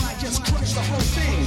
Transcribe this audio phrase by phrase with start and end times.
[0.00, 1.38] might just crush the whole thing.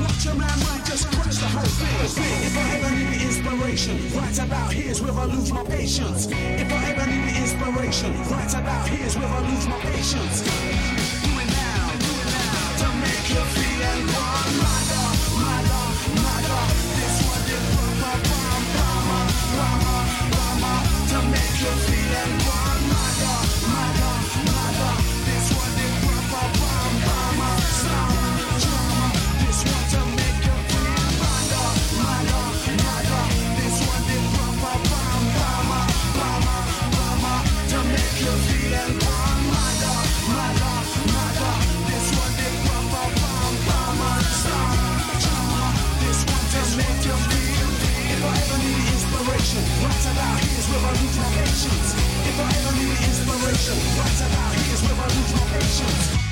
[0.00, 2.38] Watch a man might just crush the whole thing.
[2.48, 6.28] If I ever need inspiration, right about here's where I lose my patience.
[6.30, 10.42] If I ever need inspiration, right about here's where I lose my patience.
[10.42, 15.03] Do it now, do it now, to make you feel one.
[51.64, 51.94] patience.
[52.28, 56.23] If I ever need inspiration, right about here's where I lose my patience.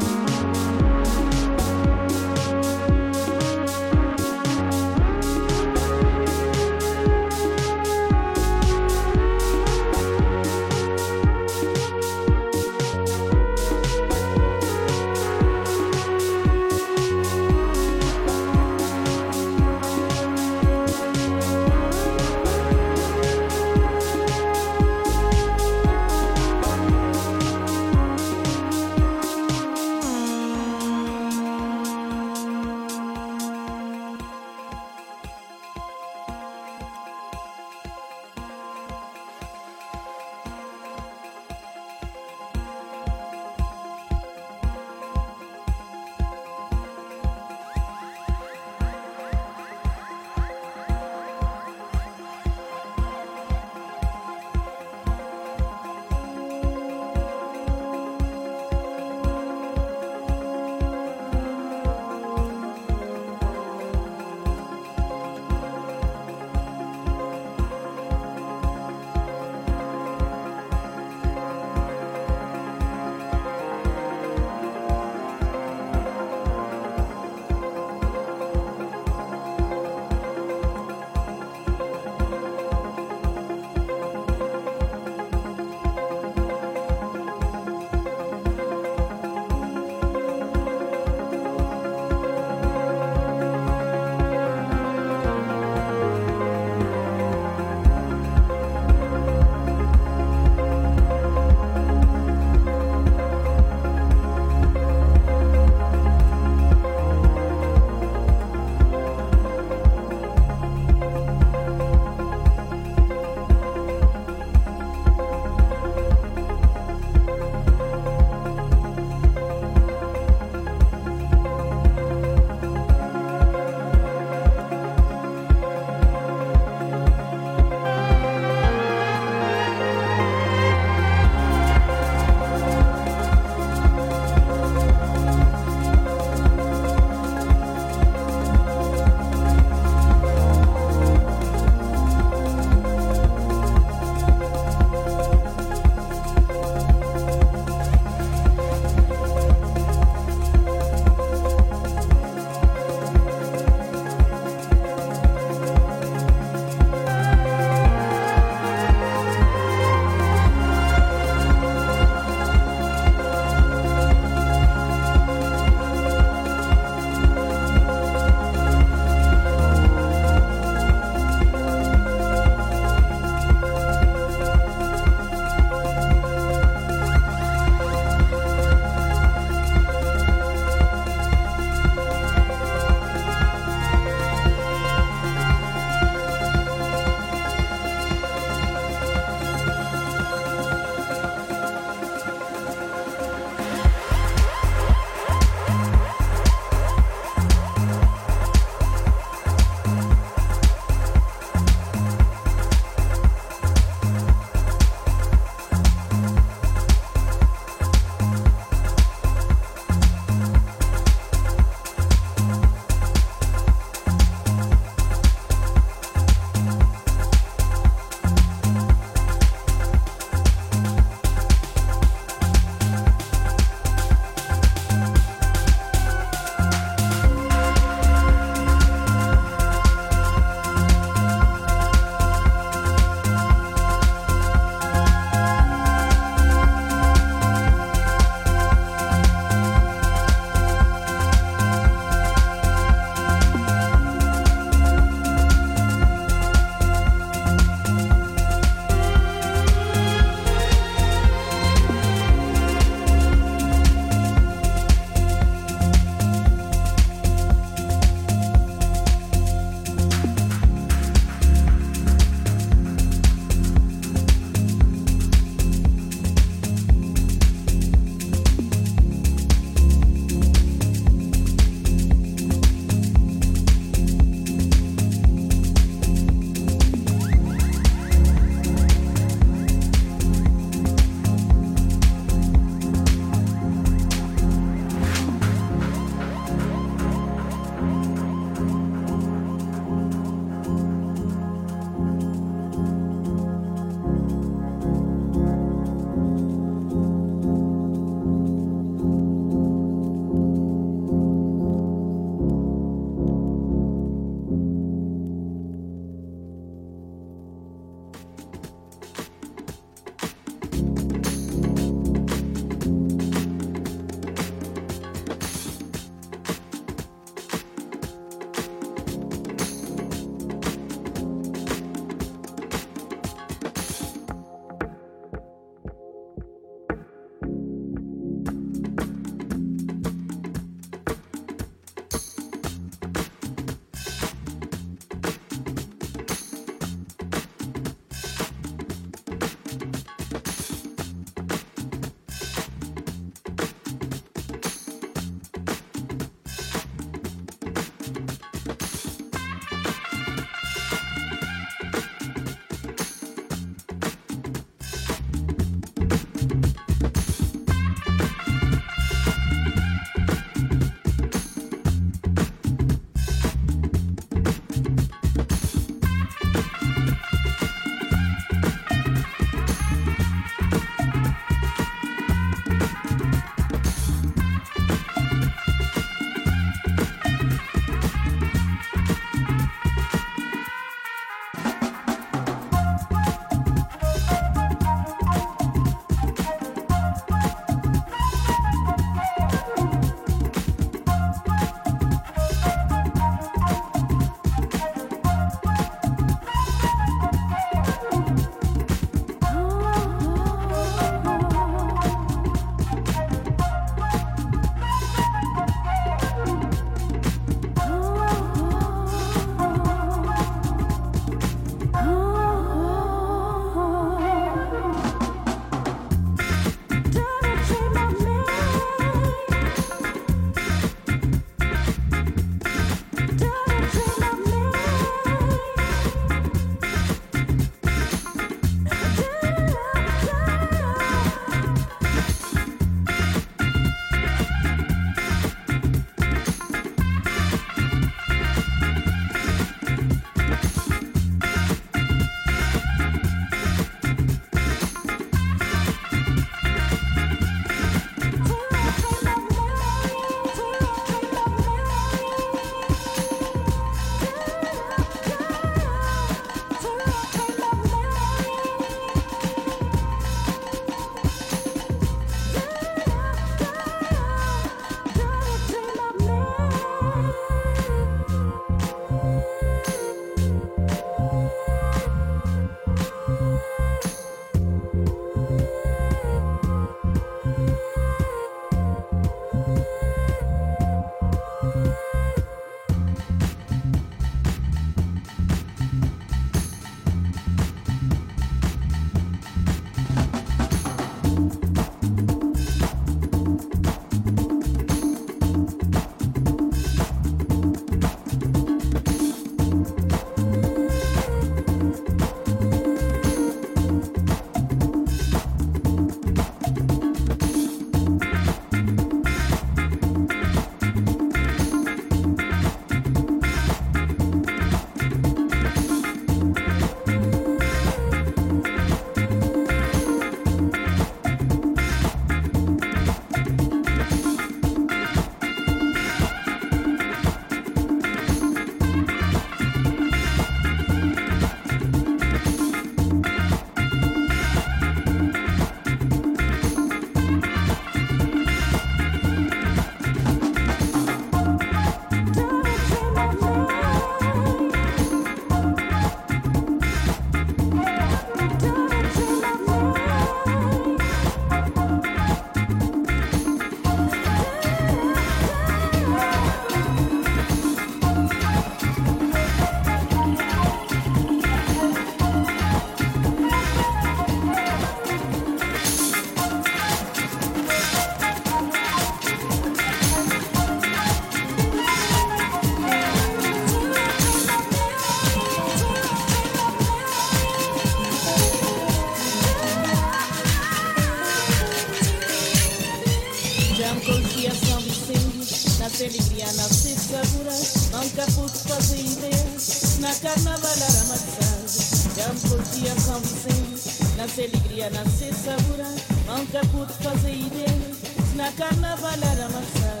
[594.80, 595.84] Nasce alegria, nasce segura
[596.26, 597.90] Nunca pude fazer ideia
[598.34, 600.00] Na carnaval era maçã.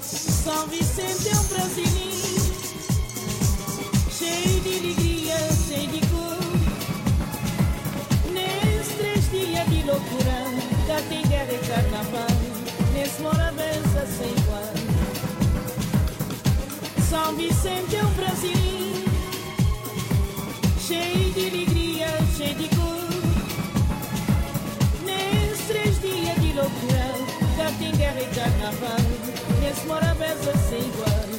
[0.00, 2.12] São Vicente é um brasileiro
[4.10, 5.36] Cheio de alegria,
[5.68, 6.38] cheio de cor.
[8.32, 10.44] Nesses três dias de loucura
[10.86, 12.36] Cá tem guerra e carnaval
[12.94, 14.72] Nesse Morabeza sem igual
[17.10, 18.71] São Vicente é um Brasil
[28.62, 28.96] carnaval
[29.60, 31.32] Nesse Morabeza sem igual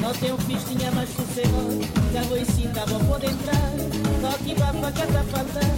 [0.00, 1.80] Não tenho festinha mais sossegado
[2.14, 3.72] Já vou ensinar, vou poder entrar.
[4.20, 5.70] Só que vá pra casa faltar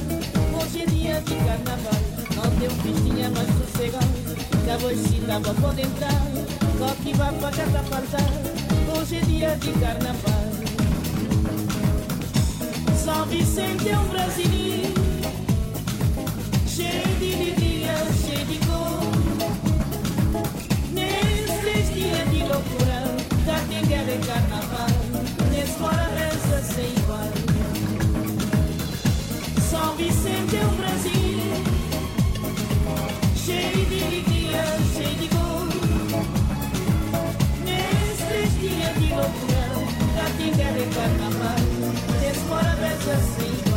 [0.61, 2.01] Hoje é dia de carnaval.
[2.37, 6.23] Não tenho festinha mais sossegado Já vou ensinar, vou poder entrar.
[6.79, 10.48] Só que vá pra casa faltar Hoje é dia de carnaval
[13.09, 14.93] São Vicente é um brasileiro.
[16.67, 19.01] Cheio de alegria, cheio de cor.
[20.93, 23.01] Nesses dias de loucura
[23.47, 24.91] Da quenga de carnaval
[25.51, 27.33] Nesse fora reza sem igual.
[29.71, 31.41] São Vicente é um Brasil
[33.35, 35.67] Cheio de alegria, cheio de cor.
[37.65, 39.67] Nesses dias de loucura
[40.15, 41.38] Da quenga de carnaval
[42.59, 43.68] Nesse fora reza